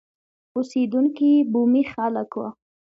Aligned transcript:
اوسېدونکي 0.55 1.27
یې 1.35 1.47
بومي 1.51 1.83
خلک 1.93 2.29
وو. 2.37 2.47